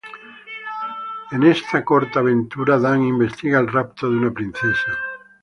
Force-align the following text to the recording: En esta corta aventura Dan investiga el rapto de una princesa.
En 1.29 1.43
esta 1.43 1.85
corta 1.85 2.21
aventura 2.21 2.79
Dan 2.79 3.03
investiga 3.03 3.59
el 3.59 3.67
rapto 3.67 4.09
de 4.09 4.17
una 4.17 4.31
princesa. 4.33 4.97